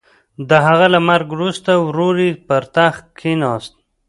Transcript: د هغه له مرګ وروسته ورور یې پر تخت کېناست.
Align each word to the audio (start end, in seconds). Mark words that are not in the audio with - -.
د 0.49 0.51
هغه 0.65 0.87
له 0.93 0.99
مرګ 1.09 1.27
وروسته 1.33 1.71
ورور 1.85 2.15
یې 2.25 2.31
پر 2.47 2.63
تخت 2.75 3.03
کېناست. 3.19 3.73